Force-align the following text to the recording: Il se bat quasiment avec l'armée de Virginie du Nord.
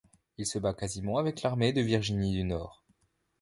Il 0.39 0.47
se 0.47 0.57
bat 0.57 0.73
quasiment 0.73 1.19
avec 1.19 1.43
l'armée 1.43 1.73
de 1.73 1.81
Virginie 1.81 2.31
du 2.33 2.43
Nord. 2.43 2.83